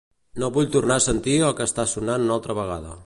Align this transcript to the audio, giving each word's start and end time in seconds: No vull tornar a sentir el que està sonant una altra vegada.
No 0.43 0.47
vull 0.55 0.71
tornar 0.75 0.97
a 1.01 1.03
sentir 1.07 1.35
el 1.49 1.53
que 1.59 1.67
està 1.71 1.85
sonant 1.95 2.27
una 2.29 2.39
altra 2.39 2.57
vegada. 2.63 2.97